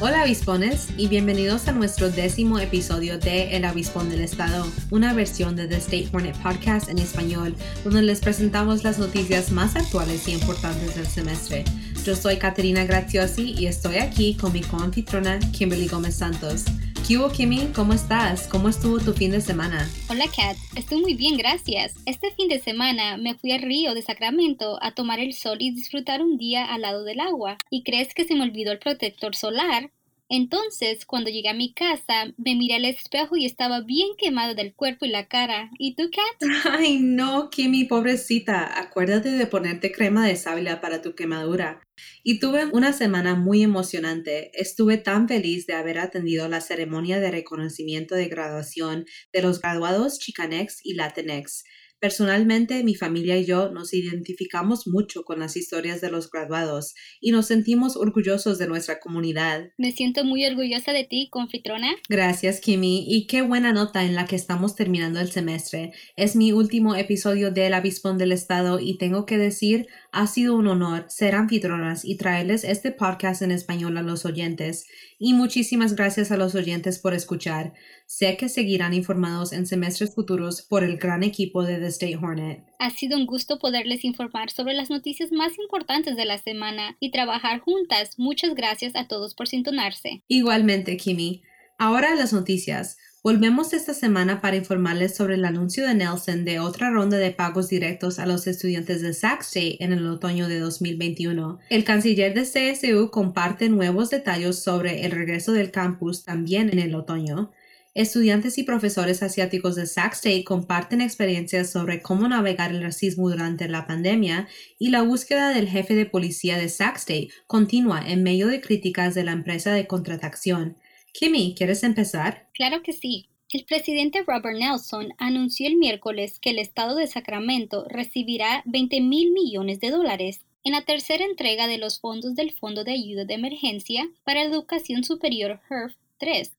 Hola 0.00 0.22
avispones 0.22 0.88
y 0.96 1.06
bienvenidos 1.06 1.68
a 1.68 1.72
nuestro 1.72 2.10
décimo 2.10 2.58
episodio 2.58 3.16
de 3.16 3.56
El 3.56 3.64
Avispón 3.64 4.10
del 4.10 4.22
Estado, 4.22 4.66
una 4.90 5.14
versión 5.14 5.54
de 5.54 5.68
The 5.68 5.76
State 5.76 6.08
Hornet 6.12 6.36
Podcast 6.42 6.88
en 6.88 6.98
español, 6.98 7.54
donde 7.84 8.02
les 8.02 8.18
presentamos 8.18 8.82
las 8.82 8.98
noticias 8.98 9.52
más 9.52 9.76
actuales 9.76 10.26
y 10.26 10.32
importantes 10.32 10.96
del 10.96 11.06
semestre. 11.06 11.64
Yo 12.04 12.16
soy 12.16 12.38
Caterina 12.38 12.84
Graziosi 12.84 13.54
y 13.56 13.66
estoy 13.66 13.98
aquí 13.98 14.34
con 14.34 14.52
mi 14.52 14.62
coanfitrona 14.62 15.38
Kimberly 15.52 15.86
Gómez 15.86 16.16
Santos. 16.16 16.64
¿Qué 17.06 17.18
Kimmy? 17.36 17.66
¿Cómo 17.74 17.92
estás? 17.92 18.48
¿Cómo 18.48 18.70
estuvo 18.70 18.98
tu 18.98 19.12
fin 19.12 19.30
de 19.30 19.42
semana? 19.42 19.86
Hola, 20.08 20.24
Kat. 20.34 20.56
Estoy 20.74 21.02
muy 21.02 21.12
bien, 21.12 21.36
gracias. 21.36 21.94
Este 22.06 22.30
fin 22.30 22.48
de 22.48 22.58
semana 22.60 23.18
me 23.18 23.34
fui 23.34 23.52
al 23.52 23.60
río 23.60 23.92
de 23.92 24.00
Sacramento 24.00 24.78
a 24.82 24.92
tomar 24.92 25.20
el 25.20 25.34
sol 25.34 25.58
y 25.60 25.70
disfrutar 25.74 26.22
un 26.22 26.38
día 26.38 26.64
al 26.64 26.80
lado 26.80 27.04
del 27.04 27.20
agua. 27.20 27.58
¿Y 27.68 27.82
crees 27.82 28.14
que 28.14 28.24
se 28.24 28.34
me 28.34 28.40
olvidó 28.40 28.72
el 28.72 28.78
protector 28.78 29.36
solar? 29.36 29.90
Entonces, 30.36 31.06
cuando 31.06 31.30
llegué 31.30 31.48
a 31.48 31.54
mi 31.54 31.72
casa, 31.72 32.34
me 32.38 32.56
miré 32.56 32.74
al 32.74 32.84
espejo 32.86 33.36
y 33.36 33.46
estaba 33.46 33.82
bien 33.82 34.08
quemada 34.18 34.54
del 34.54 34.74
cuerpo 34.74 35.04
y 35.04 35.10
la 35.10 35.28
cara. 35.28 35.70
¿Y 35.78 35.94
tú, 35.94 36.10
Kat? 36.10 36.50
Ay, 36.76 36.98
no, 36.98 37.50
Kimmy, 37.50 37.84
pobrecita. 37.84 38.80
Acuérdate 38.80 39.30
de 39.30 39.46
ponerte 39.46 39.92
crema 39.92 40.26
de 40.26 40.34
sábila 40.34 40.80
para 40.80 41.02
tu 41.02 41.14
quemadura. 41.14 41.80
Y 42.24 42.40
tuve 42.40 42.66
una 42.66 42.92
semana 42.92 43.36
muy 43.36 43.62
emocionante. 43.62 44.50
Estuve 44.54 44.96
tan 44.96 45.28
feliz 45.28 45.68
de 45.68 45.74
haber 45.74 46.00
atendido 46.00 46.48
la 46.48 46.60
ceremonia 46.60 47.20
de 47.20 47.30
reconocimiento 47.30 48.16
de 48.16 48.26
graduación 48.26 49.04
de 49.32 49.40
los 49.40 49.60
graduados 49.60 50.18
Chicanex 50.18 50.80
y 50.82 50.94
Latinx. 50.94 51.62
Personalmente, 52.00 52.84
mi 52.84 52.94
familia 52.94 53.38
y 53.38 53.46
yo 53.46 53.70
nos 53.70 53.94
identificamos 53.94 54.86
mucho 54.86 55.22
con 55.24 55.40
las 55.40 55.56
historias 55.56 56.00
de 56.00 56.10
los 56.10 56.30
graduados 56.30 56.94
y 57.20 57.30
nos 57.30 57.46
sentimos 57.46 57.96
orgullosos 57.96 58.58
de 58.58 58.66
nuestra 58.66 59.00
comunidad. 59.00 59.70
Me 59.78 59.92
siento 59.92 60.24
muy 60.24 60.44
orgullosa 60.44 60.92
de 60.92 61.04
ti, 61.04 61.28
confitrona. 61.30 61.94
Gracias, 62.08 62.60
Kimi, 62.60 63.06
y 63.08 63.26
qué 63.26 63.42
buena 63.42 63.72
nota 63.72 64.04
en 64.04 64.14
la 64.14 64.26
que 64.26 64.36
estamos 64.36 64.74
terminando 64.74 65.20
el 65.20 65.30
semestre. 65.30 65.92
Es 66.16 66.36
mi 66.36 66.52
último 66.52 66.94
episodio 66.94 67.50
del 67.50 67.74
Avispón 67.74 68.18
del 68.18 68.32
Estado 68.32 68.80
y 68.80 68.98
tengo 68.98 69.24
que 69.24 69.38
decir, 69.38 69.86
ha 70.12 70.26
sido 70.26 70.56
un 70.56 70.68
honor 70.68 71.06
ser 71.08 71.34
anfitronas 71.34 72.04
y 72.04 72.16
traerles 72.16 72.64
este 72.64 72.92
podcast 72.92 73.42
en 73.42 73.50
español 73.50 73.96
a 73.96 74.02
los 74.02 74.24
oyentes. 74.24 74.86
Y 75.26 75.32
muchísimas 75.32 75.96
gracias 75.96 76.30
a 76.32 76.36
los 76.36 76.54
oyentes 76.54 76.98
por 76.98 77.14
escuchar. 77.14 77.72
Sé 78.04 78.36
que 78.36 78.50
seguirán 78.50 78.92
informados 78.92 79.54
en 79.54 79.64
semestres 79.64 80.14
futuros 80.14 80.60
por 80.60 80.84
el 80.84 80.98
gran 80.98 81.22
equipo 81.22 81.62
de 81.62 81.78
The 81.78 81.86
State 81.86 82.18
Hornet. 82.18 82.62
Ha 82.78 82.90
sido 82.90 83.16
un 83.16 83.24
gusto 83.24 83.58
poderles 83.58 84.04
informar 84.04 84.50
sobre 84.50 84.74
las 84.74 84.90
noticias 84.90 85.32
más 85.32 85.58
importantes 85.58 86.18
de 86.18 86.26
la 86.26 86.36
semana 86.36 86.98
y 87.00 87.10
trabajar 87.10 87.60
juntas. 87.60 88.18
Muchas 88.18 88.54
gracias 88.54 88.94
a 88.96 89.08
todos 89.08 89.34
por 89.34 89.48
sintonarse. 89.48 90.22
Igualmente, 90.28 90.98
Kimi. 90.98 91.40
Ahora 91.78 92.14
las 92.14 92.34
noticias. 92.34 92.98
Volvemos 93.24 93.72
esta 93.72 93.94
semana 93.94 94.42
para 94.42 94.56
informarles 94.56 95.16
sobre 95.16 95.36
el 95.36 95.46
anuncio 95.46 95.86
de 95.86 95.94
Nelson 95.94 96.44
de 96.44 96.60
otra 96.60 96.90
ronda 96.90 97.16
de 97.16 97.30
pagos 97.30 97.70
directos 97.70 98.18
a 98.18 98.26
los 98.26 98.46
estudiantes 98.46 99.00
de 99.00 99.14
Sac 99.14 99.40
State 99.40 99.82
en 99.82 99.94
el 99.94 100.06
otoño 100.06 100.46
de 100.46 100.58
2021. 100.58 101.58
El 101.70 101.84
canciller 101.84 102.34
de 102.34 102.42
CSU 102.42 103.10
comparte 103.10 103.70
nuevos 103.70 104.10
detalles 104.10 104.62
sobre 104.62 105.06
el 105.06 105.12
regreso 105.12 105.52
del 105.52 105.70
campus 105.70 106.22
también 106.22 106.68
en 106.68 106.78
el 106.78 106.94
otoño. 106.94 107.50
Estudiantes 107.94 108.58
y 108.58 108.64
profesores 108.64 109.22
asiáticos 109.22 109.74
de 109.74 109.86
Sac 109.86 110.12
State 110.12 110.44
comparten 110.44 111.00
experiencias 111.00 111.70
sobre 111.70 112.02
cómo 112.02 112.28
navegar 112.28 112.72
el 112.72 112.82
racismo 112.82 113.30
durante 113.30 113.68
la 113.68 113.86
pandemia 113.86 114.48
y 114.78 114.90
la 114.90 115.00
búsqueda 115.00 115.48
del 115.48 115.66
jefe 115.66 115.94
de 115.94 116.04
policía 116.04 116.58
de 116.58 116.68
Sac 116.68 116.96
State 116.96 117.30
continúa 117.46 118.06
en 118.06 118.22
medio 118.22 118.48
de 118.48 118.60
críticas 118.60 119.14
de 119.14 119.24
la 119.24 119.32
empresa 119.32 119.72
de 119.72 119.86
contratación. 119.86 120.76
Kimmy, 121.14 121.54
¿quieres 121.56 121.84
empezar? 121.84 122.48
Claro 122.54 122.82
que 122.82 122.92
sí. 122.92 123.28
El 123.48 123.64
presidente 123.64 124.24
Robert 124.26 124.58
Nelson 124.58 125.14
anunció 125.16 125.68
el 125.68 125.76
miércoles 125.76 126.40
que 126.40 126.50
el 126.50 126.58
estado 126.58 126.96
de 126.96 127.06
Sacramento 127.06 127.86
recibirá 127.88 128.64
20 128.66 129.00
mil 129.00 129.30
millones 129.30 129.78
de 129.78 129.90
dólares 129.90 130.44
en 130.64 130.72
la 130.72 130.82
tercera 130.82 131.24
entrega 131.24 131.68
de 131.68 131.78
los 131.78 132.00
fondos 132.00 132.34
del 132.34 132.50
Fondo 132.50 132.82
de 132.82 132.94
Ayuda 132.94 133.24
de 133.24 133.34
Emergencia 133.34 134.10
para 134.24 134.42
Educación 134.42 135.04
Superior 135.04 135.60
HERF 135.70 135.94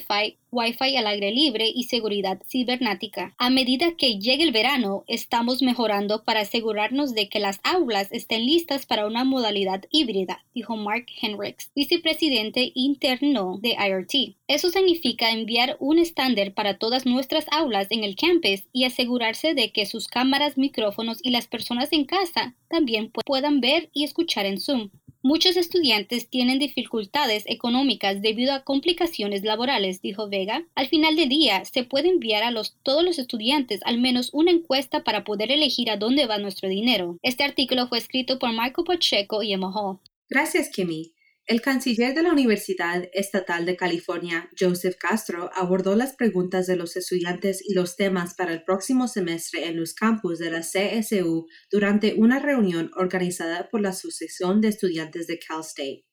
Wi-Fi, 0.52 0.98
al 0.98 1.08
aire 1.08 1.32
libre 1.32 1.72
y 1.74 1.84
seguridad 1.84 2.42
cibernética. 2.48 3.36
A 3.38 3.50
medida 3.50 3.96
que 3.96 4.20
llegue 4.20 4.44
el 4.44 4.52
verano, 4.52 5.04
estamos 5.08 5.62
mejorando 5.62 6.24
para 6.24 6.42
asegurarnos 6.42 7.14
de 7.14 7.30
que 7.30 7.40
las 7.40 7.60
aulas 7.64 8.08
estén 8.12 8.46
listas 8.46 8.86
para 8.86 9.06
una 9.06 9.24
modalidad 9.24 9.84
híbrida, 9.92 10.44
dijo 10.56 10.76
Mark 10.76 11.06
Henricks, 11.22 11.72
vicepresidente 11.76 12.72
interno 12.74 13.60
de 13.62 13.76
IRT. 13.80 14.36
Eso 14.48 14.70
significa 14.70 15.30
enviar 15.30 15.78
un 15.80 16.00
estándar 16.00 16.54
para 16.54 16.80
todas 16.80 17.06
nuestras 17.06 17.46
aulas 17.52 17.88
en 17.92 18.04
el 18.04 18.16
campus 18.16 18.64
y 18.74 18.86
asegurarse 18.86 19.54
de 19.54 19.72
que 19.72 19.86
sus 19.86 20.08
cámaras, 20.08 20.58
micrófonos 20.58 21.20
y 21.22 21.30
las 21.30 21.48
personas 21.48 21.92
en 21.92 22.06
casa 22.06 22.56
también 22.70 23.12
puedan 23.26 23.60
ver 23.62 23.90
y 23.94 24.04
escuchar 24.04 24.46
en 24.46 24.60
Zoom. 24.60 24.90
Muchos 25.22 25.58
estudiantes 25.58 26.30
tienen 26.30 26.60
dificultades 26.60 27.44
económicas 27.48 28.22
debido 28.22 28.54
a 28.54 28.64
complicaciones 28.64 29.44
laborales, 29.44 30.02
dijo 30.02 30.30
Vega. 30.30 30.64
Al 30.76 30.88
final 30.88 31.18
del 31.18 31.28
día, 31.28 31.66
se 31.66 31.84
puede 31.84 32.08
enviar 32.08 32.44
a 32.44 32.54
todos 32.84 33.04
los 33.04 33.20
estudiantes 33.20 33.82
al 33.84 34.00
menos 34.00 34.30
una 34.32 34.52
encuesta 34.52 35.04
para 35.04 35.26
poder 35.26 35.52
elegir 35.52 35.92
a 35.92 35.98
dónde 35.98 36.26
va 36.26 36.38
nuestro 36.38 36.70
dinero. 36.70 37.18
Este 37.22 37.44
artículo 37.44 37.88
fue 37.88 37.98
escrito 37.98 38.40
por 38.40 38.54
Marco 38.54 38.86
Pacheco 38.86 39.44
y 39.44 39.54
Hall. 39.56 40.00
Gracias, 40.30 40.70
Kimmy. 40.70 41.12
El 41.50 41.62
canciller 41.62 42.14
de 42.14 42.22
la 42.22 42.32
Universidad 42.32 43.10
Estatal 43.12 43.66
de 43.66 43.76
California, 43.76 44.52
Joseph 44.56 44.98
Castro, 45.00 45.50
abordó 45.56 45.96
las 45.96 46.14
preguntas 46.16 46.68
de 46.68 46.76
los 46.76 46.96
estudiantes 46.96 47.68
y 47.68 47.74
los 47.74 47.96
temas 47.96 48.36
para 48.36 48.54
el 48.54 48.64
próximo 48.64 49.08
semestre 49.08 49.66
en 49.66 49.80
los 49.80 49.96
campus 49.96 50.38
de 50.38 50.52
la 50.52 50.60
CSU 50.60 51.48
durante 51.72 52.14
una 52.14 52.38
reunión 52.38 52.92
organizada 52.96 53.68
por 53.68 53.82
la 53.82 53.90
Asociación 53.90 54.62
de 54.62 54.68
Estudiantes 54.68 55.26
de 55.26 55.40
Cal 55.40 55.62
State. 55.62 56.06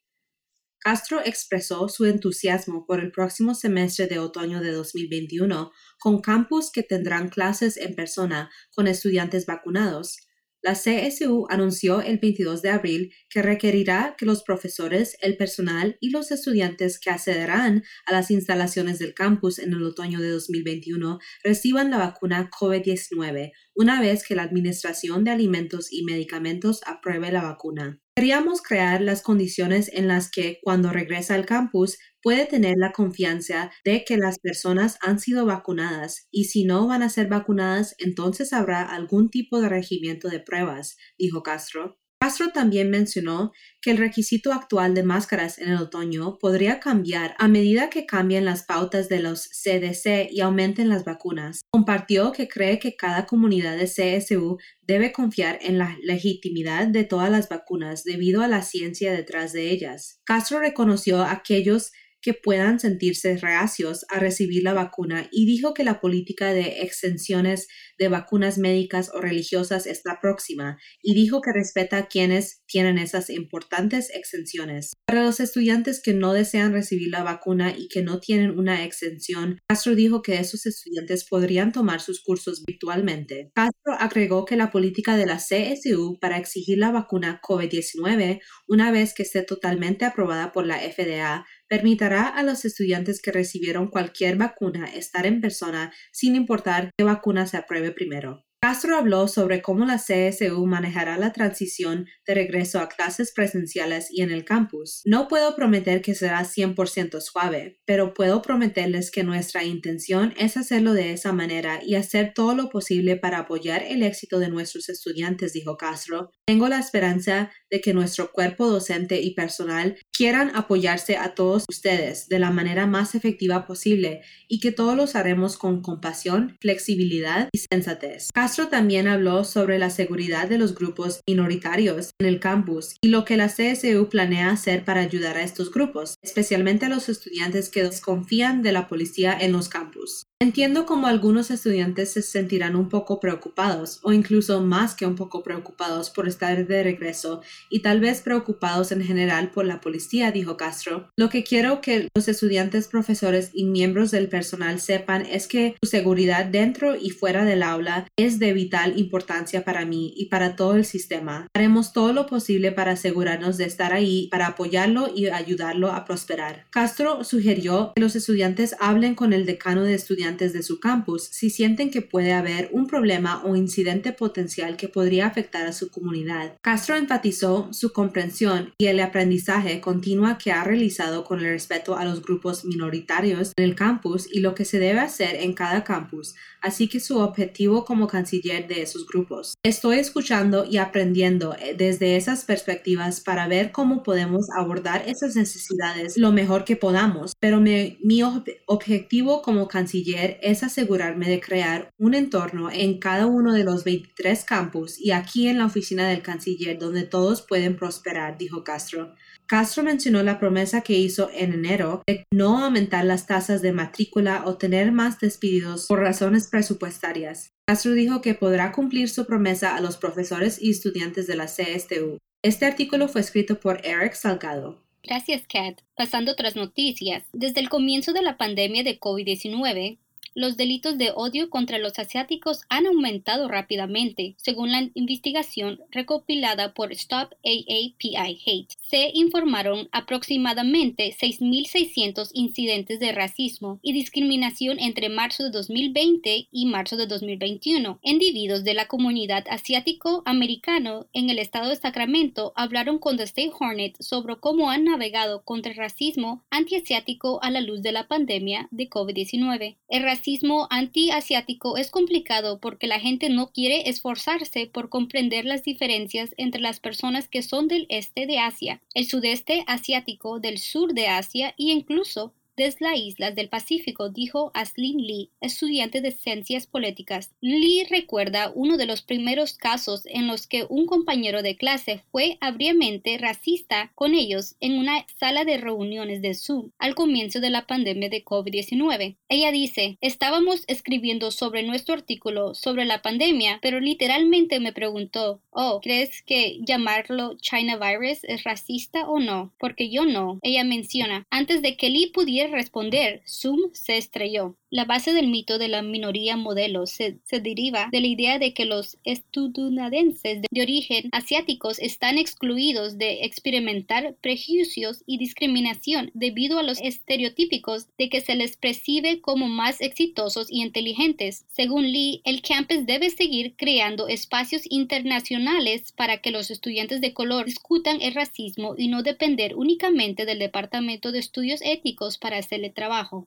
Castro 0.79 1.21
expresó 1.23 1.91
su 1.91 2.07
entusiasmo 2.07 2.87
por 2.87 3.01
el 3.01 3.13
próximo 3.13 3.55
semestre 3.55 4.07
de 4.07 4.19
otoño 4.19 4.63
de 4.63 4.73
2021 4.73 5.71
con 5.99 6.23
campus 6.23 6.73
que 6.73 6.83
tendrán 6.83 7.29
clases 7.29 7.77
en 7.77 7.95
persona 7.95 8.51
con 8.75 8.87
estudiantes 8.87 9.45
vacunados 9.45 10.26
la 10.67 10.73
CSU 10.73 11.47
anunció 11.49 12.01
el 12.01 12.19
22 12.19 12.61
de 12.61 12.71
abril 12.71 13.15
que 13.31 13.41
requerirá 13.41 14.17
que 14.19 14.27
los 14.27 14.43
profesores, 14.43 15.17
el 15.21 15.37
personal 15.37 15.97
y 16.01 16.11
los 16.11 16.33
estudiantes 16.33 16.99
que 16.99 17.09
accederán 17.09 17.85
a 18.05 18.11
las 18.11 18.33
instalaciones 18.33 18.99
del 18.99 19.15
campus 19.15 19.61
en 19.61 19.75
el 19.75 19.85
otoño 19.85 20.21
de 20.21 20.29
2021 20.29 21.21
reciban 21.45 21.93
la 21.93 21.99
vacuna 21.99 22.51
COVID-19 22.51 23.53
una 23.77 24.01
vez 24.01 24.27
que 24.27 24.35
la 24.35 24.43
Administración 24.43 25.23
de 25.23 25.31
Alimentos 25.31 25.93
y 25.93 26.03
Medicamentos 26.03 26.81
apruebe 26.85 27.31
la 27.31 27.43
vacuna. 27.43 28.01
Queríamos 28.17 28.63
crear 28.63 29.03
las 29.03 29.21
condiciones 29.23 29.91
en 29.93 30.09
las 30.09 30.31
que 30.31 30.59
cuando 30.63 30.91
regresa 30.91 31.35
al 31.35 31.45
campus 31.45 31.99
puede 32.27 32.47
tener 32.47 32.77
la 32.77 32.91
confianza 32.91 33.71
de 33.85 34.05
que 34.05 34.17
las 34.17 34.41
personas 34.41 34.99
han 35.01 35.21
sido 35.21 35.47
vacunadas 35.47 36.27
y 36.33 36.47
si 36.47 36.65
no 36.65 36.89
van 36.89 37.05
a 37.05 37.09
ser 37.09 37.29
vacunadas 37.29 37.95
entonces 38.01 38.53
habrá 38.53 38.83
algún 38.83 39.31
tipo 39.31 39.61
de 39.61 39.69
regimiento 39.69 40.29
de 40.29 40.41
pruebas, 40.41 40.97
dijo 41.17 41.45
Castro. 41.45 42.01
Castro 42.19 42.49
también 42.53 42.91
mencionó 42.91 43.53
que 43.81 43.93
el 43.93 43.99
requisito 43.99 44.53
actual 44.53 44.95
de 44.95 45.05
máscaras 45.05 45.59
en 45.59 45.69
el 45.69 45.77
otoño 45.77 46.39
podría 46.41 46.81
cambiar 46.81 47.37
a 47.39 47.47
medida 47.47 47.91
que 47.91 48.07
cambien 48.07 48.45
las 48.45 48.65
pautas 48.65 49.09
de 49.09 49.21
los 49.21 49.49
CDC 49.49 50.29
y 50.33 50.41
aumenten 50.41 50.89
las 50.89 51.05
vacunas. 51.05 51.61
Compartió 51.71 52.33
que 52.33 52.49
cree 52.49 52.81
que 52.81 52.97
cada 52.97 53.27
comunidad 53.27 53.77
de 53.77 53.85
CSU 53.85 54.59
debe 54.81 55.13
confiar 55.13 55.61
en 55.63 55.79
la 55.79 55.97
legitimidad 56.03 56.89
de 56.89 57.05
todas 57.05 57.31
las 57.31 57.49
vacunas 57.49 58.03
debido 58.03 58.43
a 58.43 58.49
la 58.49 58.63
ciencia 58.63 59.13
detrás 59.13 59.53
de 59.53 59.71
ellas. 59.71 60.21
Castro 60.25 60.59
reconoció 60.59 61.23
aquellos 61.23 61.93
que 62.27 62.35
puedan 62.35 62.81
sentirse 62.81 63.37
reacios 63.37 64.05
a 64.09 64.19
recibir 64.19 64.65
la 64.65 64.75
vacuna 64.75 65.29
y 65.31 65.47
dijo 65.47 65.75
que 65.75 65.85
la 65.85 66.01
política 66.01 66.53
de 66.53 66.83
extensiones 66.83 67.69
de 68.01 68.09
vacunas 68.09 68.59
médicas 68.59 69.13
o 69.15 69.21
religiosas 69.21 69.87
está 69.87 70.19
próxima 70.21 70.77
y 71.01 71.15
dijo 71.15 71.41
que 71.41 71.53
respeta 71.53 71.99
a 71.99 72.09
quienes 72.09 72.65
tienen 72.67 72.99
esas 72.99 73.31
importantes 73.31 74.11
exenciones. 74.13 74.95
Para 75.07 75.23
los 75.23 75.39
estudiantes 75.39 76.03
que 76.03 76.15
no 76.15 76.33
desean 76.33 76.73
recibir 76.73 77.11
la 77.13 77.23
vacuna 77.23 77.77
y 77.79 77.87
que 77.87 78.03
no 78.03 78.19
tienen 78.19 78.59
una 78.59 78.83
exención, 78.83 79.61
Castro 79.69 79.95
dijo 79.95 80.21
que 80.21 80.41
esos 80.41 80.67
estudiantes 80.67 81.29
podrían 81.29 81.71
tomar 81.71 82.01
sus 82.01 82.25
cursos 82.25 82.65
virtualmente. 82.67 83.53
Castro 83.55 83.93
agregó 84.01 84.47
que 84.47 84.57
la 84.57 84.73
política 84.73 85.17
de 85.17 85.27
la 85.27 85.37
CSU 85.37 86.19
para 86.21 86.39
exigir 86.39 86.79
la 86.79 86.91
vacuna 86.91 87.41
COVID-19, 87.41 88.41
una 88.67 88.91
vez 88.91 89.15
que 89.15 89.23
esté 89.23 89.43
totalmente 89.43 90.05
aprobada 90.05 90.51
por 90.51 90.67
la 90.67 90.81
FDA, 90.81 91.47
permitirá 91.69 92.29
a 92.29 92.43
los 92.43 92.65
estudiantes 92.65 93.21
que 93.21 93.33
recibieron 93.33 93.89
cualquier 93.89 94.37
vacuna 94.37 94.87
estar 94.87 95.27
en 95.27 95.41
persona 95.41 95.93
sin 96.13 96.37
importar 96.37 96.91
qué 96.97 97.05
vacuna 97.05 97.47
se 97.47 97.57
apruebe 97.57 97.93
primero. 97.93 98.47
Castro 98.67 98.97
habló 98.97 99.29
sobre 99.29 99.63
cómo 99.63 99.85
la 99.85 99.97
CSU 99.97 100.67
manejará 100.67 101.19
la 101.19 101.33
transición 101.33 102.09
de 102.27 102.35
regreso 102.35 102.81
a 102.81 102.89
clases 102.89 103.33
presenciales 103.33 104.09
y 104.11 104.23
en 104.23 104.33
el 104.33 104.45
campus. 104.45 105.03
No 105.05 105.29
puedo 105.29 105.55
prometer 105.55 106.03
que 106.03 106.17
será 106.17 106.41
100% 106.41 107.21
suave, 107.21 107.79
pero 107.85 108.13
puedo 108.13 108.43
prometerles 108.43 109.13
que 109.13 109.23
nuestra 109.23 109.63
intención 109.63 110.35
es 110.37 110.57
hacerlo 110.57 110.95
de 110.95 111.13
esa 111.13 111.33
manera 111.33 111.81
y 111.81 111.95
hacer 111.95 112.33
todo 112.35 112.57
lo 112.57 112.69
posible 112.69 113.17
para 113.17 113.39
apoyar 113.39 113.85
el 113.85 114.03
éxito 114.03 114.41
de 114.41 114.49
nuestros 114.49 114.89
estudiantes, 114.89 115.53
dijo 115.53 115.77
Castro. 115.77 116.33
Tengo 116.45 116.69
la 116.69 116.81
esperanza 116.81 117.53
de 117.71 117.81
que 117.81 117.95
nuestro 117.95 118.31
cuerpo 118.33 118.69
docente 118.69 119.21
y 119.21 119.35
personal 119.35 119.97
quieran 120.13 120.53
apoyarse 120.55 121.17
a 121.17 121.35
todos 121.35 121.65
ustedes 121.69 122.29
de 122.29 122.39
la 122.39 122.51
manera 122.51 122.87
más 122.87 123.15
efectiva 123.15 123.67
posible 123.67 124.23
y 124.49 124.61
que 124.61 124.73
todos 124.73 124.97
los 124.97 125.15
haremos 125.15 125.57
con 125.59 125.83
compasión, 125.83 126.57
flexibilidad 126.61 127.49
y 127.53 127.59
sensatez. 127.59 128.29
Castro 128.33 128.69
también 128.69 129.09
habló 129.09 129.45
sobre 129.45 129.79
la 129.79 129.91
seguridad 129.91 130.49
de 130.49 130.59
los 130.59 130.75
grupos 130.75 131.21
minoritarios 131.29 132.11
en 132.21 132.27
el 132.27 132.41
campus 132.41 132.97
y 133.03 133.09
lo 133.09 133.25
que 133.25 133.37
la 133.37 133.49
CSU 133.49 134.09
planea 134.09 134.51
hacer 134.51 134.85
para 134.85 135.01
ayudar 135.01 135.37
a 135.37 135.43
estos 135.43 135.71
grupos, 135.71 136.17
especialmente 136.23 136.87
a 136.87 136.89
los 136.89 137.09
estudiantes 137.09 137.69
que 137.69 137.83
desconfían 137.83 138.63
de 138.63 138.73
la 138.73 138.89
policía 138.89 139.37
en 139.39 139.53
los 139.53 139.69
campus. 139.69 140.27
Entiendo 140.39 140.85
cómo 140.85 141.07
algunos 141.07 141.51
estudiantes 141.51 142.13
se 142.13 142.21
sentirán 142.21 142.77
un 142.77 142.91
poco 142.91 143.21
preocupados 143.21 144.01
o 144.03 144.13
incluso 144.13 144.61
más 144.61 144.95
que 144.95 145.07
un 145.07 145.15
poco 145.15 145.43
preocupados 145.43 146.11
por 146.11 146.29
estar 146.29 146.67
de 146.67 146.83
regreso 146.83 147.41
y 147.71 147.81
tal 147.81 148.01
vez 148.01 148.21
preocupados 148.21 148.93
en 148.93 149.03
general 149.03 149.51
por 149.51 149.65
la 149.65 149.81
policía, 149.81 150.31
dijo 150.33 150.59
Castro. 150.59 151.09
Lo 151.17 151.31
que 151.31 151.43
quiero 151.43 151.81
que 151.81 152.09
los 152.15 152.29
estudiantes, 152.29 152.87
profesores 152.87 153.49
y 153.55 153.65
miembros 153.65 154.11
del 154.11 154.29
personal 154.29 154.79
sepan 154.79 155.25
es 155.25 155.47
que 155.49 155.75
su 155.83 155.89
seguridad 155.89 156.45
dentro 156.45 156.97
y 156.97 157.09
fuera 157.09 157.47
del 157.47 157.63
aula 157.63 158.07
es 158.19 158.39
de 158.39 158.53
vital 158.53 158.99
importancia 158.99 159.65
para 159.65 159.87
mí 159.87 160.13
y 160.19 160.27
para 160.27 160.55
todo 160.55 160.77
el 160.77 160.85
sistema. 160.85 161.47
Haremos 161.55 161.95
todo 161.95 162.13
lo 162.13 162.27
posible 162.27 162.73
para 162.73 162.93
asegurarnos 162.93 163.57
de 163.57 163.65
estar 163.65 163.95
ahí, 163.95 164.29
para 164.31 164.49
apoyarlo 164.49 165.11
y 165.17 165.29
ayudarlo 165.29 165.93
a 165.93 166.05
prosperar. 166.05 166.67
Castro 166.69 167.25
sugirió 167.25 167.93
que 167.97 168.03
los 168.03 168.15
estudiantes 168.15 168.77
hablen 168.81 169.15
con 169.15 169.33
el 169.33 169.47
decano 169.47 169.83
de 169.83 169.95
estudiantes 169.95 170.26
estudiantes 170.27 170.53
de 170.53 170.63
su 170.63 170.81
campus 170.81 171.25
si 171.25 171.51
sienten 171.51 171.91
que 171.91 172.03
puede 172.03 172.33
haber 172.33 172.69
un 172.73 172.87
problema 172.87 173.43
o 173.45 173.55
incidente 173.55 174.13
potencial 174.13 174.77
que 174.77 174.89
podría 174.89 175.27
afectar 175.27 175.67
a 175.67 175.73
su 175.73 175.91
comunidad. 175.91 176.57
Castro 176.63 176.97
enfatizó 176.97 177.69
su 177.73 177.93
comprensión 177.93 178.75
y 178.79 178.87
el 178.87 178.99
aprendizaje 179.01 179.81
continuo 179.81 180.37
que 180.43 180.53
ha 180.53 180.65
realizado 180.65 181.25
con 181.25 181.39
el 181.39 181.47
respeto 181.47 181.97
a 181.97 182.05
los 182.05 182.23
grupos 182.23 182.65
minoritarios 182.65 183.53
en 183.57 183.65
el 183.65 183.75
campus 183.75 184.29
y 184.33 184.41
lo 184.41 184.55
que 184.55 184.65
se 184.65 184.79
debe 184.79 185.01
hacer 185.01 185.37
en 185.37 185.53
cada 185.53 185.85
campus, 185.85 186.35
así 186.67 186.89
que 186.89 187.01
su 187.01 187.19
objetivo 187.19 187.85
como 187.85 188.07
canciller 188.07 188.67
de 188.67 188.83
esos 188.83 189.07
grupos. 189.07 189.55
Estoy 189.63 189.99
escuchando 189.99 190.65
y 190.65 190.79
aprendiendo 190.79 191.55
eh, 191.55 191.75
desde 191.77 192.17
esas 192.17 192.45
perspectivas 192.45 193.21
para 193.21 193.47
ver 193.47 193.73
cómo 193.73 194.03
podemos 194.03 194.47
abordar 194.57 195.05
esas 195.07 195.37
necesidades 195.37 196.17
lo 196.17 196.33
mejor 196.33 196.65
que 196.65 196.77
podamos, 196.77 197.33
pero 197.41 197.61
mi 197.61 198.23
objetivo 198.67 199.43
como 199.43 199.69
canciller 199.69 200.39
es 200.43 200.63
asegurarme 200.63 201.29
de 201.29 201.41
crear 201.41 201.91
un 201.99 202.15
entorno 202.15 202.71
en 202.71 202.99
cada 202.99 203.27
uno 203.27 203.53
de 203.53 203.65
los 203.65 203.85
23 203.85 204.45
campus 204.45 204.99
y 205.01 205.13
aquí 205.13 205.49
en 205.49 205.59
la 205.59 205.67
oficina 205.67 206.09
del 206.09 206.23
canciller 206.23 206.79
donde 206.79 207.05
todos 207.05 207.43
pueden 207.43 207.77
prosperar, 207.77 208.37
dijo 208.39 208.65
Castro. 208.65 209.15
Castro 209.47 209.85
mencionó 209.85 210.25
la 210.25 210.41
promesa 210.41 210.81
que 210.81 210.95
hizo 210.95 211.31
en 211.33 211.53
enero 211.53 212.03
de 212.07 212.25
no 212.33 212.65
aumentar 212.65 213.05
las 213.05 213.27
tasas 213.27 213.63
de 213.63 213.73
matrícula 213.73 214.43
o 214.45 214.57
tener 214.57 214.91
más 214.91 215.21
despidos 215.21 215.87
por 215.87 216.01
razones 216.01 216.49
presupuestarias. 216.49 217.51
Castro 217.65 217.93
dijo 217.93 218.21
que 218.23 218.35
podrá 218.35 218.73
cumplir 218.73 219.09
su 219.09 219.25
promesa 219.25 219.77
a 219.77 219.81
los 219.81 219.97
profesores 219.97 220.61
y 220.61 220.71
estudiantes 220.71 221.29
de 221.29 221.37
la 221.37 221.47
CSTU. 221.47 222.19
Este 222.43 222.67
artículo 222.67 223.07
fue 223.09 223.21
escrito 223.21 223.61
por 223.61 223.87
Eric 223.87 224.15
Salgado. 224.15 224.83
Gracias, 225.05 225.43
Kat. 225.49 225.81
Pasando 225.95 226.33
otras 226.33 226.57
noticias. 226.57 227.23
Desde 227.33 227.61
el 227.61 227.69
comienzo 227.69 228.13
de 228.13 228.23
la 228.23 228.37
pandemia 228.37 228.83
de 228.83 228.99
COVID-19, 228.99 229.99
los 230.37 230.59
delitos 230.59 230.99
de 230.99 231.13
odio 231.15 231.49
contra 231.49 231.79
los 231.79 231.99
asiáticos 231.99 232.61
han 232.69 232.87
aumentado 232.87 233.49
rápidamente, 233.49 234.35
según 234.37 234.71
la 234.71 234.87
investigación 234.93 235.81
recopilada 235.91 236.75
por 236.75 236.93
Stop 236.93 237.33
AAPI 237.43 238.43
Hate. 238.45 238.75
Se 238.87 239.11
informaron 239.15 239.89
aproximadamente 239.93 241.17
6.600 241.19 242.29
incidentes 242.35 243.01
de 243.01 243.13
racismo 243.13 243.81
y 243.81 243.95
discriminación 243.95 244.79
entre 244.79 245.09
marzo 245.09 245.45
de 245.45 245.51
2020 245.51 246.49
y 246.53 246.67
marzo 246.67 246.99
de 246.99 247.07
2021. 247.07 247.99
Individuos 248.03 248.63
de 248.63 248.75
la 248.75 248.89
comunidad 248.89 249.47
asiático-americano 249.49 251.07
en 251.15 251.31
el 251.31 251.39
estado 251.39 251.71
de 251.71 251.77
Sacramento 251.77 252.53
hablaron 252.57 252.99
con 252.99 253.17
The 253.17 253.23
State 253.23 253.53
Hornet 253.59 253.97
sobre 254.01 254.37
cómo 254.37 254.71
han 254.71 254.85
navegado 254.85 255.43
contra 255.45 255.73
el 255.73 255.79
racismo 255.79 256.45
antiasiático 256.51 257.43
a 257.43 257.51
la 257.51 257.63
luz 257.63 257.81
de 257.81 257.93
la 257.93 258.07
pandemia 258.07 258.69
de 258.71 258.91
COVID-19. 258.91 259.77
El 259.89 260.03
racismo 260.03 260.26
antiasiático 260.71 261.77
es 261.77 261.91
complicado 261.91 262.59
porque 262.59 262.87
la 262.87 262.99
gente 262.99 263.29
no 263.29 263.49
quiere 263.53 263.89
esforzarse 263.89 264.67
por 264.67 264.89
comprender 264.89 265.45
las 265.45 265.63
diferencias 265.63 266.31
entre 266.37 266.61
las 266.61 266.81
personas 266.81 267.29
que 267.29 267.43
son 267.43 267.69
del 267.69 267.87
este 267.89 268.27
de 268.27 268.39
Asia, 268.39 268.81
el 268.95 269.07
sudeste 269.07 269.65
asiático, 269.67 270.41
del 270.41 270.59
sur 270.59 270.95
de 270.95 271.09
Asia 271.09 271.51
e 271.51 271.65
incluso 271.65 272.33
desde 272.57 272.87
las 272.87 272.99
islas 272.99 273.35
del 273.35 273.49
Pacífico, 273.49 274.09
dijo 274.09 274.51
Aslin 274.55 274.99
Lee, 274.99 275.31
estudiante 275.41 276.01
de 276.01 276.13
ciencias 276.13 276.67
políticas. 276.67 277.33
Lee 277.41 277.87
recuerda 277.91 278.53
uno 278.55 278.77
de 278.77 278.87
los 278.87 279.03
primeros 279.03 279.55
casos 279.55 280.07
en 280.07 280.27
los 280.27 280.47
que 280.47 280.67
un 280.69 280.87
compañero 280.87 281.43
de 281.43 281.57
clase 281.57 282.03
fue 282.11 282.39
abriamente 282.41 283.19
racista 283.19 283.93
con 283.95 284.15
ellos 284.15 284.57
en 284.61 284.79
una 284.79 285.07
sala 285.19 285.45
de 285.45 285.59
reuniones 285.59 286.23
de 286.23 286.35
Zoom 286.35 286.71
al 286.79 286.95
comienzo 286.95 287.41
de 287.41 287.51
la 287.51 287.67
pandemia 287.67 288.09
de 288.09 288.25
COVID-19. 288.25 289.17
Ella 289.29 289.53
dice, 289.53 289.99
estábamos 290.01 290.65
escribiendo 290.67 291.31
sobre 291.31 291.63
nuestro 291.63 291.95
artículo 291.95 292.55
sobre 292.55 292.85
la 292.85 293.03
pandemia, 293.03 293.59
pero 293.63 293.81
literalmente 293.81 294.61
me 294.61 294.73
preguntó, 294.73 295.41
oh, 295.51 295.81
¿crees 295.83 296.23
que 296.23 296.59
llamarlo 296.67 297.37
China 297.39 297.77
Virus 297.77 298.25
es 298.25 298.45
racista 298.45 299.09
o 299.09 299.19
no? 299.19 299.53
Porque 299.59 299.91
yo 299.91 300.05
no. 300.05 300.39
Ella 300.43 300.65
menciona, 300.65 301.27
antes 301.31 301.63
de 301.63 301.77
que 301.77 301.91
Lee 301.91 302.11
pudiera 302.13 302.46
responder, 302.51 303.23
Zoom 303.27 303.73
se 303.73 303.97
estrelló. 303.97 304.57
La 304.77 304.85
base 304.85 305.15
del 305.15 305.29
mito 305.29 305.57
de 305.57 305.69
la 305.69 305.81
minoría 305.81 306.37
modelo 306.37 306.87
se, 306.87 307.19
deriva 307.31 307.89
de 307.91 308.03
la 308.03 308.09
idea 308.09 308.39
de 308.39 308.53
que 308.53 308.67
los 308.67 308.99
estadounidenses 309.05 310.43
de, 310.43 310.61
origen 310.61 311.09
asiáticos 311.13 311.79
están 311.79 312.19
excluidos 312.19 312.99
de 312.99 313.25
experimentar 313.25 314.17
prejuicios 314.21 315.03
y 315.07 315.17
discriminación 315.17 316.11
debido 316.13 316.59
a 316.59 316.63
los 316.63 316.79
estereotípicos 316.83 317.87
de 317.97 318.11
que 318.11 318.21
se 318.21 318.35
les 318.35 318.59
percibe 318.59 319.23
como 319.23 319.49
más 319.49 319.81
exitosos 319.81 320.49
y 320.51 320.61
inteligentes. 320.61 321.47
Según 321.49 321.91
Lee, 321.91 322.21
el 322.25 322.43
campus 322.43 322.85
debe 322.85 323.09
seguir 323.09 323.55
creando 323.57 324.09
espacios 324.09 324.65
internacionales 324.69 325.93
para 325.93 326.19
que 326.19 326.31
los 326.31 326.51
estudiantes 326.51 327.01
de 327.01 327.15
color 327.15 327.47
discutan 327.47 328.03
el 328.03 328.13
racismo 328.13 328.75
y 328.77 328.89
no 328.89 329.03
depender 329.03 329.57
únicamente 329.57 330.27
del 330.27 330.39
Departamento 330.39 331.13
de 331.13 331.21
Estudios 331.21 331.63
Éticos 331.63 332.19
para 332.19 332.37
hacerle 332.37 332.69
trabajo. 332.69 333.27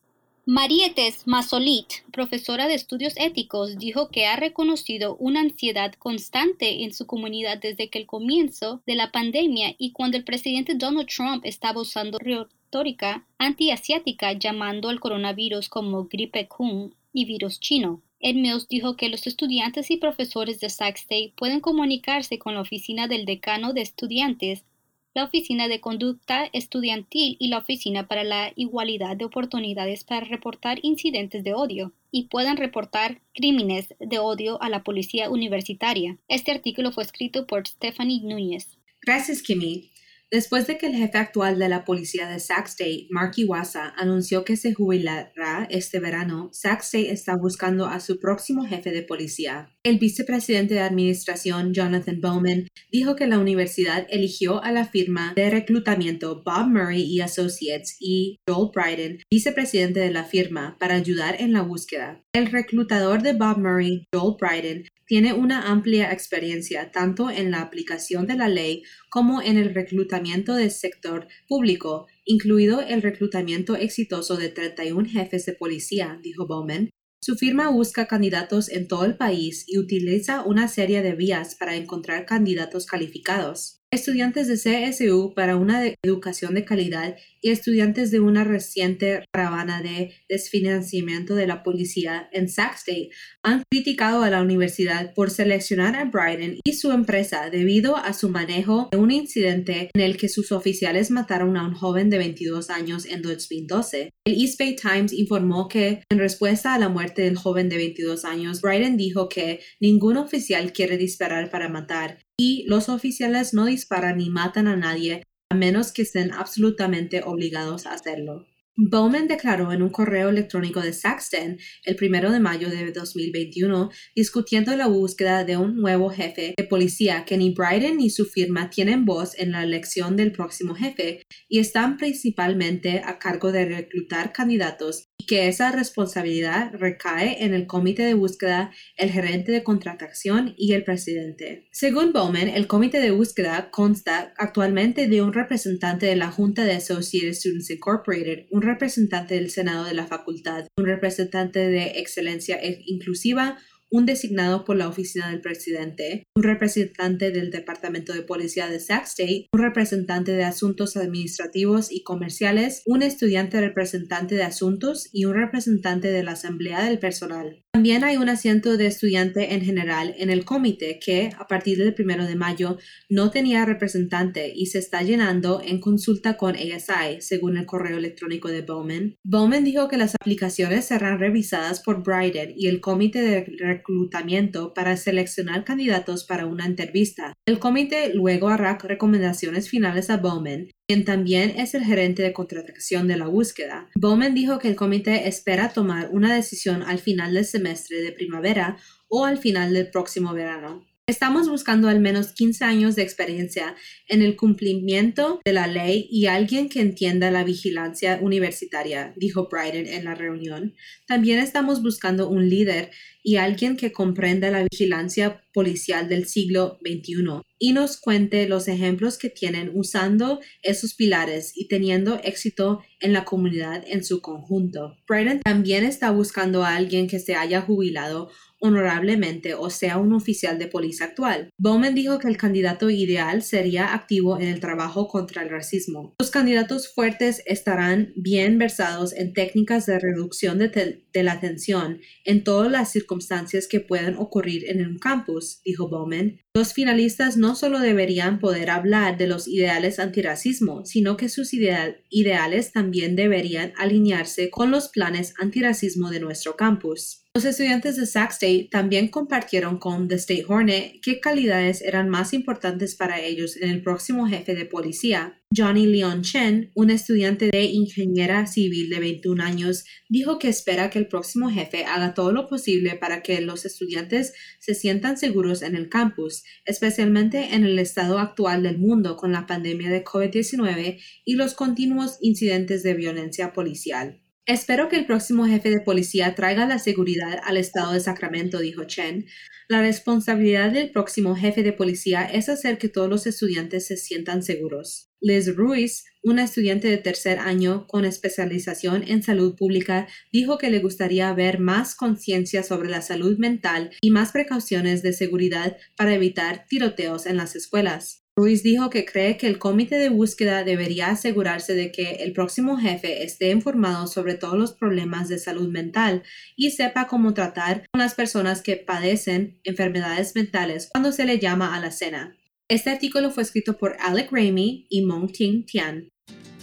Marietes 0.51 1.27
Masolit, 1.27 2.01
profesora 2.11 2.67
de 2.67 2.73
estudios 2.73 3.13
éticos, 3.17 3.77
dijo 3.77 4.09
que 4.09 4.25
ha 4.25 4.35
reconocido 4.35 5.15
una 5.17 5.41
ansiedad 5.41 5.93
constante 5.93 6.83
en 6.83 6.91
su 6.91 7.05
comunidad 7.05 7.59
desde 7.59 7.91
que 7.91 7.99
el 7.99 8.07
comienzo 8.07 8.81
de 8.87 8.95
la 8.95 9.11
pandemia 9.11 9.75
y 9.77 9.91
cuando 9.91 10.17
el 10.17 10.23
presidente 10.23 10.73
Donald 10.73 11.07
Trump 11.07 11.45
estaba 11.45 11.79
usando 11.79 12.17
retórica 12.17 13.27
antiasiática 13.37 14.33
llamando 14.33 14.89
al 14.89 14.99
coronavirus 14.99 15.69
como 15.69 16.05
gripe 16.05 16.47
Kung 16.47 16.93
y 17.13 17.25
virus 17.25 17.59
chino. 17.59 18.01
Ed 18.19 18.33
Mills 18.33 18.67
dijo 18.67 18.95
que 18.95 19.09
los 19.09 19.27
estudiantes 19.27 19.91
y 19.91 19.97
profesores 19.97 20.59
de 20.59 20.71
Sac 20.71 20.95
State 20.95 21.33
pueden 21.37 21.59
comunicarse 21.59 22.39
con 22.39 22.55
la 22.55 22.61
oficina 22.61 23.07
del 23.07 23.25
decano 23.25 23.73
de 23.73 23.81
estudiantes 23.81 24.65
la 25.13 25.23
Oficina 25.23 25.67
de 25.67 25.81
Conducta 25.81 26.49
Estudiantil 26.53 27.35
y 27.39 27.47
la 27.47 27.57
Oficina 27.57 28.07
para 28.07 28.23
la 28.23 28.51
Igualdad 28.55 29.17
de 29.17 29.25
Oportunidades 29.25 30.03
para 30.03 30.25
reportar 30.25 30.79
incidentes 30.81 31.43
de 31.43 31.53
odio 31.53 31.93
y 32.11 32.27
puedan 32.27 32.57
reportar 32.57 33.21
crímenes 33.33 33.93
de 33.99 34.19
odio 34.19 34.61
a 34.61 34.69
la 34.69 34.83
policía 34.83 35.29
universitaria. 35.29 36.17
Este 36.27 36.51
artículo 36.51 36.91
fue 36.91 37.03
escrito 37.03 37.45
por 37.47 37.67
Stephanie 37.67 38.21
Núñez. 38.23 38.77
Gracias, 39.01 39.41
Kimi. 39.41 39.91
Después 40.31 40.67
de 40.67 40.77
que 40.77 40.85
el 40.85 40.95
jefe 40.95 41.17
actual 41.17 41.57
de 41.57 41.69
la 41.69 41.85
policía 41.85 42.29
de 42.29 42.39
Sac 42.39 42.67
State, 42.67 43.07
Mark 43.09 43.31
Iwasa, 43.37 43.93
anunció 43.97 44.45
que 44.45 44.57
se 44.57 44.75
jubilará 44.75 45.67
este 45.71 45.99
verano, 45.99 46.49
Sac 46.53 46.81
State 46.81 47.11
está 47.11 47.35
buscando 47.35 47.87
a 47.87 47.99
su 47.99 48.19
próximo 48.19 48.63
jefe 48.63 48.91
de 48.91 49.01
policía. 49.01 49.73
El 49.83 49.97
vicepresidente 49.97 50.75
de 50.75 50.81
administración, 50.81 51.73
Jonathan 51.73 52.21
Bowman, 52.21 52.67
dijo 52.91 53.15
que 53.15 53.25
la 53.25 53.39
universidad 53.39 54.05
eligió 54.11 54.63
a 54.63 54.71
la 54.71 54.85
firma 54.85 55.33
de 55.35 55.49
reclutamiento 55.49 56.43
Bob 56.45 56.67
Murray 56.67 57.01
y 57.01 57.21
Associates 57.21 57.97
y 57.99 58.37
Joel 58.47 58.69
Bryden, 58.71 59.19
vicepresidente 59.31 59.99
de 59.99 60.11
la 60.11 60.25
firma, 60.25 60.77
para 60.79 60.93
ayudar 60.93 61.41
en 61.41 61.53
la 61.53 61.63
búsqueda. 61.63 62.21
El 62.33 62.51
reclutador 62.51 63.23
de 63.23 63.33
Bob 63.33 63.57
Murray, 63.57 64.05
Joel 64.13 64.35
Bryden, 64.39 64.83
tiene 65.09 65.33
una 65.33 65.71
amplia 65.71 66.13
experiencia 66.13 66.91
tanto 66.91 67.31
en 67.31 67.49
la 67.49 67.61
aplicación 67.61 68.27
de 68.27 68.35
la 68.35 68.47
ley 68.47 68.83
como 69.09 69.41
en 69.41 69.57
el 69.57 69.73
reclutamiento 69.73 70.53
del 70.53 70.69
sector 70.69 71.27
público, 71.47 72.05
incluido 72.25 72.79
el 72.81 73.01
reclutamiento 73.01 73.75
exitoso 73.75 74.37
de 74.37 74.49
31 74.49 75.09
jefes 75.09 75.47
de 75.47 75.53
policía, 75.53 76.19
dijo 76.21 76.45
Bowman. 76.45 76.91
Su 77.23 77.35
firma 77.37 77.71
busca 77.71 78.05
candidatos 78.05 78.69
en 78.69 78.87
todo 78.87 79.03
el 79.03 79.17
país 79.17 79.65
y 79.67 79.79
utiliza 79.79 80.43
una 80.43 80.67
serie 80.67 81.01
de 81.01 81.15
vías 81.15 81.55
para 81.55 81.75
encontrar 81.75 82.27
candidatos 82.27 82.85
calificados 82.85 83.78
estudiantes 83.91 84.47
de 84.47 84.55
CSU 84.55 85.33
para 85.33 85.55
una 85.55 85.83
educación 86.03 86.53
de 86.53 86.63
calidad 86.63 87.15
y 87.41 87.49
estudiantes 87.49 88.11
de 88.11 88.19
una 88.19 88.43
reciente 88.43 89.23
caravana 89.33 89.81
de 89.81 90.13
desfinanciamiento 90.27 91.35
de 91.35 91.47
la 91.47 91.63
policía 91.63 92.29
en 92.31 92.49
Sac 92.49 92.75
State 92.75 93.09
han 93.43 93.63
criticado 93.71 94.23
a 94.23 94.29
la 94.29 94.41
universidad 94.41 95.13
por 95.13 95.31
seleccionar 95.31 95.95
a 95.95 96.05
Bryden 96.05 96.59
y 96.63 96.73
su 96.73 96.91
empresa 96.91 97.49
debido 97.49 97.95
a 97.97 98.13
su 98.13 98.29
manejo 98.29 98.89
de 98.91 98.97
un 98.97 99.11
incidente 99.11 99.89
en 99.93 100.01
el 100.01 100.17
que 100.17 100.29
sus 100.29 100.51
oficiales 100.51 101.09
mataron 101.09 101.57
a 101.57 101.65
un 101.65 101.73
joven 101.73 102.09
de 102.09 102.17
22 102.19 102.69
años 102.69 103.05
en 103.05 103.21
2012. 103.21 104.11
El 104.25 104.41
East 104.41 104.59
Bay 104.59 104.75
Times 104.75 105.13
informó 105.13 105.67
que 105.67 106.03
en 106.11 106.19
respuesta 106.19 106.73
a 106.73 106.79
la 106.79 106.89
muerte 106.89 107.23
del 107.23 107.37
joven 107.37 107.69
de 107.69 107.77
22 107.77 108.25
años, 108.25 108.61
Bryden 108.61 108.97
dijo 108.97 109.29
que 109.29 109.61
ningún 109.79 110.17
oficial 110.17 110.73
quiere 110.73 110.97
disparar 110.97 111.49
para 111.49 111.69
matar 111.69 112.19
y 112.39 112.63
los 112.67 112.87
oficiales 112.87 113.53
no 113.53 113.65
disparan 113.65 114.17
ni 114.17 114.29
matan 114.29 114.67
a 114.67 114.77
nadie 114.77 115.23
a 115.51 115.55
menos 115.55 115.91
que 115.91 116.03
estén 116.03 116.31
absolutamente 116.31 117.21
obligados 117.23 117.85
a 117.85 117.93
hacerlo. 117.93 118.45
Bowman 118.81 119.27
declaró 119.27 119.73
en 119.73 119.81
un 119.81 119.89
correo 119.89 120.29
electrónico 120.29 120.79
de 120.79 120.93
Saxton 120.93 121.57
el 121.83 121.97
1 122.01 122.31
de 122.31 122.39
mayo 122.39 122.69
de 122.69 122.93
2021 122.93 123.89
discutiendo 124.15 124.73
la 124.77 124.87
búsqueda 124.87 125.43
de 125.43 125.57
un 125.57 125.75
nuevo 125.75 126.09
jefe 126.09 126.53
de 126.55 126.63
policía 126.63 127.25
que 127.25 127.37
ni 127.37 127.53
Bryden 127.53 127.97
ni 127.97 128.09
su 128.09 128.23
firma 128.23 128.69
tienen 128.69 129.03
voz 129.03 129.37
en 129.37 129.51
la 129.51 129.63
elección 129.63 130.15
del 130.15 130.31
próximo 130.31 130.75
jefe 130.75 131.23
y 131.49 131.59
están 131.59 131.97
principalmente 131.97 133.01
a 133.03 133.19
cargo 133.19 133.51
de 133.51 133.65
reclutar 133.65 134.31
candidatos 134.31 135.08
y 135.19 135.25
que 135.25 135.49
esa 135.49 135.71
responsabilidad 135.71 136.71
recae 136.73 137.43
en 137.43 137.53
el 137.53 137.67
comité 137.67 138.03
de 138.03 138.13
búsqueda, 138.13 138.71
el 138.95 139.11
gerente 139.11 139.51
de 139.51 139.63
contratación 139.63 140.55
y 140.57 140.73
el 140.73 140.83
presidente. 140.83 141.67
Según 141.71 142.13
Bowman, 142.13 142.47
el 142.47 142.67
comité 142.67 143.01
de 143.01 143.11
búsqueda 143.11 143.69
consta 143.69 144.33
actualmente 144.37 145.07
de 145.07 145.21
un 145.21 145.33
representante 145.33 146.05
de 146.05 146.15
la 146.15 146.31
Junta 146.31 146.63
de 146.63 146.73
Associated 146.73 147.33
Students 147.33 147.69
Incorporated, 147.69 148.45
un 148.49 148.61
representante 148.61 149.35
del 149.35 149.51
Senado 149.51 149.83
de 149.83 149.93
la 149.93 150.07
facultad, 150.07 150.67
un 150.77 150.85
representante 150.85 151.67
de 151.67 151.99
excelencia 151.99 152.57
inclusiva, 152.85 153.59
un 153.91 154.05
designado 154.05 154.65
por 154.65 154.75
la 154.77 154.87
oficina 154.87 155.29
del 155.29 155.41
presidente, 155.41 156.23
un 156.35 156.43
representante 156.43 157.31
del 157.31 157.51
Departamento 157.51 158.13
de 158.13 158.21
Policía 158.21 158.67
de 158.67 158.79
Sac 158.79 159.05
State, 159.05 159.47
un 159.53 159.61
representante 159.61 160.31
de 160.33 160.43
asuntos 160.43 160.97
administrativos 160.97 161.91
y 161.91 162.03
comerciales, 162.03 162.83
un 162.85 163.01
estudiante 163.01 163.59
representante 163.59 164.35
de 164.35 164.43
asuntos 164.43 165.09
y 165.11 165.25
un 165.25 165.35
representante 165.35 166.11
de 166.11 166.23
la 166.23 166.31
Asamblea 166.31 166.83
del 166.83 166.99
Personal. 166.99 167.63
También 167.71 168.03
hay 168.03 168.17
un 168.17 168.29
asiento 168.29 168.77
de 168.77 168.87
estudiante 168.87 169.53
en 169.53 169.61
general 169.61 170.15
en 170.17 170.31
el 170.31 170.43
comité 170.43 170.99
que, 170.99 171.29
a 171.37 171.45
partir 171.45 171.77
del 171.77 171.95
1 171.97 172.25
de 172.25 172.35
mayo, 172.35 172.77
no 173.09 173.29
tenía 173.29 173.63
representante 173.63 174.51
y 174.55 174.65
se 174.65 174.79
está 174.79 175.03
llenando 175.03 175.61
en 175.63 175.79
consulta 175.79 176.35
con 176.35 176.55
ASI, 176.55 177.21
según 177.21 177.57
el 177.57 177.67
correo 177.67 177.99
electrónico 177.99 178.47
de 178.47 178.63
Bowman. 178.63 179.17
Bowman 179.23 179.63
dijo 179.63 179.87
que 179.87 179.97
las 179.97 180.15
aplicaciones 180.15 180.85
serán 180.85 181.19
revisadas 181.19 181.79
por 181.81 182.01
Bryden 182.03 182.55
y 182.57 182.67
el 182.67 182.81
comité 182.81 183.21
de 183.21 183.45
reclutamiento 183.59 184.73
para 184.73 184.97
seleccionar 184.97 185.63
candidatos 185.63 186.25
para 186.25 186.47
una 186.47 186.65
entrevista. 186.65 187.33
El 187.45 187.59
comité 187.59 188.15
luego 188.15 188.49
hará 188.49 188.79
recomendaciones 188.81 189.69
finales 189.69 190.09
a 190.09 190.17
Bowman 190.17 190.69
quien 190.89 191.05
también 191.05 191.53
es 191.55 191.75
el 191.75 191.83
gerente 191.83 192.23
de 192.23 192.33
contratación 192.33 193.07
de 193.07 193.15
la 193.15 193.27
búsqueda. 193.27 193.87
Bowman 193.93 194.33
dijo 194.33 194.57
que 194.57 194.69
el 194.69 194.75
comité 194.75 195.27
espera 195.27 195.69
tomar 195.69 196.09
una 196.11 196.33
decisión 196.33 196.81
al 196.81 196.97
final 196.97 197.35
del 197.35 197.45
semestre 197.45 198.01
de 198.01 198.11
primavera 198.11 198.75
o 199.07 199.23
al 199.23 199.37
final 199.37 199.71
del 199.71 199.91
próximo 199.91 200.33
verano. 200.33 200.88
Estamos 201.09 201.49
buscando 201.49 201.87
al 201.89 201.99
menos 201.99 202.33
15 202.33 202.65
años 202.65 202.95
de 202.95 203.01
experiencia 203.01 203.75
en 204.07 204.21
el 204.21 204.35
cumplimiento 204.35 205.41
de 205.43 205.53
la 205.53 205.65
ley 205.65 206.07
y 206.11 206.27
alguien 206.27 206.69
que 206.69 206.81
entienda 206.81 207.31
la 207.31 207.43
vigilancia 207.43 208.19
universitaria, 208.21 209.15
dijo 209.17 209.49
Bryden 209.51 209.87
en 209.87 210.05
la 210.05 210.13
reunión. 210.13 210.75
También 211.07 211.39
estamos 211.39 211.81
buscando 211.81 212.29
un 212.29 212.47
líder 212.47 212.91
y 213.23 213.37
alguien 213.37 213.75
que 213.75 213.91
comprenda 213.91 214.51
la 214.51 214.63
vigilancia 214.71 215.43
policial 215.51 216.07
del 216.07 216.27
siglo 216.27 216.77
XXI 216.85 217.41
y 217.57 217.73
nos 217.73 217.97
cuente 217.97 218.47
los 218.47 218.67
ejemplos 218.67 219.17
que 219.17 219.29
tienen 219.29 219.71
usando 219.73 220.39
esos 220.61 220.93
pilares 220.93 221.51
y 221.55 221.67
teniendo 221.67 222.21
éxito 222.23 222.83
en 223.01 223.13
la 223.13 223.25
comunidad 223.25 223.83
en 223.87 224.03
su 224.03 224.21
conjunto. 224.21 224.95
Bryden 225.07 225.41
también 225.41 225.83
está 225.83 226.11
buscando 226.11 226.63
a 226.63 226.75
alguien 226.75 227.07
que 227.07 227.19
se 227.19 227.35
haya 227.35 227.61
jubilado 227.61 228.29
honorablemente 228.59 229.53
o 229.53 229.69
sea 229.69 229.97
un 229.97 230.13
oficial 230.13 230.59
de 230.59 230.67
policía 230.67 231.07
actual. 231.07 231.49
Bowman 231.57 231.95
dijo 231.95 232.19
que 232.19 232.27
el 232.27 232.37
candidato 232.37 232.89
ideal 232.89 233.41
sería 233.41 233.93
activo 233.93 234.39
en 234.39 234.47
el 234.47 234.59
trabajo 234.59 235.07
contra 235.07 235.41
el 235.43 235.49
racismo. 235.49 236.13
Los 236.19 236.31
candidatos 236.31 236.93
fuertes 236.93 237.41
estarán 237.45 238.13
bien 238.15 238.57
versados 238.57 239.13
en 239.13 239.33
técnicas 239.33 239.85
de 239.85 239.99
reducción 239.99 240.59
de, 240.59 241.03
la 241.13 241.39
tensión 241.39 241.99
en 242.23 242.43
todas 242.43 242.71
las 242.71 242.91
circunstancias 242.91 243.67
que 243.67 243.79
puedan 243.79 244.15
ocurrir 244.17 244.69
en 244.69 244.85
un 244.85 244.99
campus, 244.99 245.61
dijo 245.65 245.89
Bowman. 245.89 246.39
Los 246.59 246.73
finalistas 246.73 247.37
no 247.37 247.55
solo 247.55 247.79
deberían 247.79 248.37
poder 248.37 248.69
hablar 248.69 249.17
de 249.17 249.27
los 249.27 249.47
ideales 249.47 249.97
antirracismo, 249.97 250.85
sino 250.85 251.15
que 251.15 251.29
sus 251.29 251.53
ideales 251.53 252.73
también 252.73 253.15
deberían 253.15 253.71
alinearse 253.77 254.49
con 254.49 254.69
los 254.69 254.89
planes 254.89 255.33
antirracismo 255.39 256.09
de 256.09 256.19
nuestro 256.19 256.57
campus. 256.57 257.23
Los 257.33 257.45
estudiantes 257.45 257.95
de 257.95 258.05
Sac 258.05 258.31
State 258.31 258.67
también 258.69 259.07
compartieron 259.07 259.77
con 259.77 260.09
The 260.09 260.15
State 260.15 260.43
Hornet 260.49 260.99
qué 261.01 261.21
calidades 261.21 261.81
eran 261.81 262.09
más 262.09 262.33
importantes 262.33 262.93
para 262.93 263.21
ellos 263.21 263.55
en 263.55 263.69
el 263.69 263.81
próximo 263.81 264.27
jefe 264.27 264.53
de 264.53 264.65
policía. 264.65 265.38
Johnny 265.51 265.87
Leon 265.87 266.21
Chen, 266.21 266.71
un 266.75 266.91
estudiante 266.91 267.49
de 267.51 267.63
ingeniera 267.63 268.45
civil 268.45 268.87
de 268.91 268.99
21 268.99 269.43
años, 269.43 269.83
dijo 270.07 270.37
que 270.37 270.47
espera 270.47 270.91
que 270.91 270.99
el 270.99 271.07
próximo 271.07 271.49
jefe 271.49 271.85
haga 271.85 272.13
todo 272.13 272.31
lo 272.31 272.47
posible 272.47 272.95
para 272.95 273.23
que 273.23 273.41
los 273.41 273.65
estudiantes 273.65 274.33
se 274.59 274.75
sientan 274.75 275.17
seguros 275.17 275.63
en 275.63 275.75
el 275.75 275.89
campus, 275.89 276.43
especialmente 276.65 277.55
en 277.55 277.63
el 277.63 277.79
estado 277.79 278.19
actual 278.19 278.61
del 278.61 278.77
mundo 278.77 279.17
con 279.17 279.31
la 279.31 279.47
pandemia 279.47 279.89
de 279.89 280.03
COVID-19 280.03 281.01
y 281.25 281.33
los 281.33 281.55
continuos 281.55 282.19
incidentes 282.21 282.83
de 282.83 282.93
violencia 282.93 283.51
policial. 283.51 284.21
Espero 284.49 284.89
que 284.89 284.95
el 284.95 285.05
próximo 285.05 285.45
jefe 285.45 285.69
de 285.69 285.79
policía 285.79 286.33
traiga 286.33 286.65
la 286.65 286.79
seguridad 286.79 287.39
al 287.43 287.55
estado 287.55 287.93
de 287.93 287.99
Sacramento, 287.99 288.57
dijo 288.57 288.83
Chen. 288.85 289.27
La 289.67 289.79
responsabilidad 289.79 290.71
del 290.71 290.89
próximo 290.89 291.35
jefe 291.35 291.61
de 291.61 291.71
policía 291.71 292.25
es 292.25 292.49
hacer 292.49 292.79
que 292.79 292.89
todos 292.89 293.07
los 293.07 293.27
estudiantes 293.27 293.85
se 293.85 293.95
sientan 293.95 294.41
seguros. 294.41 295.11
Liz 295.21 295.55
Ruiz, 295.55 296.05
una 296.23 296.45
estudiante 296.45 296.87
de 296.87 296.97
tercer 296.97 297.37
año 297.37 297.85
con 297.85 298.05
especialización 298.05 299.03
en 299.07 299.21
salud 299.21 299.55
pública, 299.55 300.07
dijo 300.33 300.57
que 300.57 300.71
le 300.71 300.79
gustaría 300.79 301.31
ver 301.33 301.59
más 301.59 301.93
conciencia 301.93 302.63
sobre 302.63 302.89
la 302.89 303.03
salud 303.03 303.37
mental 303.37 303.91
y 304.01 304.09
más 304.09 304.31
precauciones 304.31 305.03
de 305.03 305.13
seguridad 305.13 305.77
para 305.95 306.15
evitar 306.15 306.65
tiroteos 306.67 307.27
en 307.27 307.37
las 307.37 307.55
escuelas. 307.55 308.18
Ruiz 308.39 308.63
dijo 308.63 308.89
que 308.89 309.03
cree 309.03 309.35
que 309.35 309.47
el 309.47 309.59
comité 309.59 309.97
de 309.97 310.07
búsqueda 310.07 310.63
debería 310.63 311.07
asegurarse 311.07 311.75
de 311.75 311.91
que 311.91 312.23
el 312.23 312.31
próximo 312.31 312.77
jefe 312.77 313.23
esté 313.23 313.49
informado 313.49 314.07
sobre 314.07 314.35
todos 314.35 314.57
los 314.57 314.71
problemas 314.71 315.27
de 315.27 315.39
salud 315.39 315.67
mental 315.67 316.23
y 316.55 316.71
sepa 316.71 317.07
cómo 317.07 317.33
tratar 317.33 317.83
con 317.91 317.99
las 317.99 318.15
personas 318.15 318.61
que 318.61 318.77
padecen 318.77 319.59
enfermedades 319.65 320.35
mentales 320.35 320.87
cuando 320.89 321.11
se 321.11 321.25
le 321.25 321.37
llama 321.37 321.75
a 321.75 321.81
la 321.81 321.91
cena. 321.91 322.37
Este 322.69 322.89
artículo 322.91 323.29
fue 323.29 323.43
escrito 323.43 323.77
por 323.77 323.97
Alec 323.99 324.31
Ramey 324.31 324.87
y 324.89 325.01
Mong 325.01 325.33
Ting 325.33 325.65
Tian. 325.65 326.07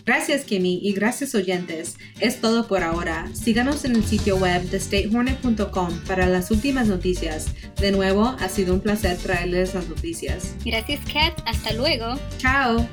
Gracias 0.06 0.44
Kimi 0.44 0.78
y 0.82 0.92
gracias 0.92 1.34
oyentes. 1.34 1.96
Es 2.20 2.40
todo 2.40 2.68
por 2.68 2.84
ahora. 2.84 3.28
Síganos 3.34 3.84
en 3.84 3.96
el 3.96 4.04
sitio 4.04 4.36
web 4.36 4.62
de 4.70 4.78
statehornet.com 4.78 5.98
para 6.06 6.26
las 6.26 6.52
últimas 6.52 6.86
noticias. 6.86 7.48
De 7.80 7.90
nuevo, 7.90 8.36
ha 8.38 8.48
sido 8.48 8.74
un 8.74 8.80
placer 8.80 9.16
traerles 9.18 9.74
las 9.74 9.88
noticias. 9.88 10.54
Gracias 10.64 11.00
Kat. 11.12 11.34
Hasta 11.44 11.72
luego. 11.72 12.18
Chao. 12.38 12.86